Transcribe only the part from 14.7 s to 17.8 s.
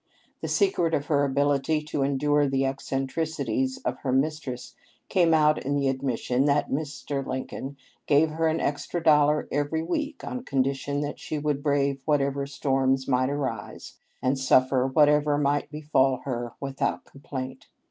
whatever might befall her, without complaint.